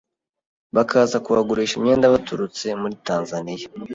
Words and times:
bakaza 0.75 1.17
kuhagurisha 1.25 1.73
imyenda 1.77 2.13
baturutse 2.13 2.65
muri 2.81 2.95
Tanzania 3.07 3.65